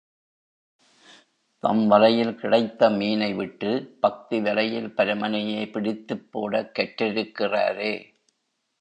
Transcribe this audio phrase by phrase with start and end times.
[1.59, 3.97] தம் வலையில் கிடைத்த மீனை விட்டு,
[4.01, 7.93] பக்தி வலையில் பரமனையே பிடித்துப் போடக் கற்றிருக்கிறாரே.